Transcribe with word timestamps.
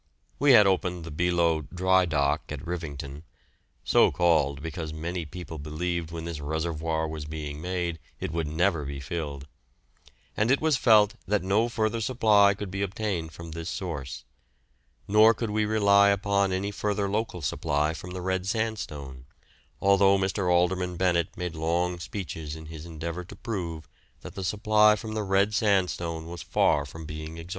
We 0.39 0.53
had 0.53 0.65
opened 0.65 1.03
the 1.03 1.11
Beloe 1.11 1.61
"dry 1.71 2.07
dock" 2.07 2.51
at 2.51 2.65
Rivington 2.65 3.21
(so 3.83 4.09
called 4.09 4.63
because 4.63 4.91
many 4.91 5.25
people 5.25 5.59
believed 5.59 6.09
when 6.09 6.25
this 6.25 6.39
reservoir 6.39 7.07
was 7.07 7.25
being 7.25 7.61
made 7.61 7.99
it 8.19 8.31
would 8.31 8.47
never 8.47 8.83
be 8.83 8.99
filled), 8.99 9.47
and 10.35 10.49
it 10.49 10.59
was 10.59 10.75
felt 10.75 11.13
that 11.27 11.43
no 11.43 11.69
further 11.69 12.01
supply 12.01 12.55
could 12.55 12.71
be 12.71 12.81
obtained 12.81 13.31
from 13.31 13.51
this 13.51 13.69
source; 13.69 14.23
nor 15.07 15.35
could 15.35 15.51
we 15.51 15.65
rely 15.65 16.09
upon 16.09 16.51
any 16.51 16.71
further 16.71 17.07
local 17.07 17.43
supply 17.43 17.93
from 17.93 18.09
the 18.09 18.21
red 18.23 18.47
sandstone, 18.47 19.25
although 19.79 20.17
Mr. 20.17 20.51
Alderman 20.51 20.97
Bennett 20.97 21.37
made 21.37 21.53
long 21.53 21.99
speeches 21.99 22.55
in 22.55 22.65
his 22.65 22.87
endeavour 22.87 23.23
to 23.23 23.35
prove 23.35 23.87
that 24.21 24.33
the 24.33 24.43
supply 24.43 24.95
from 24.95 25.13
the 25.13 25.21
red 25.21 25.53
sandstone 25.53 26.25
was 26.27 26.41
far 26.41 26.87
from 26.87 27.05
being 27.05 27.37
exhausted. 27.37 27.49